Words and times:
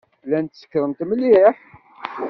Llant 0.27 0.53
sekṛent 0.61 0.99
mliḥ. 1.09 1.55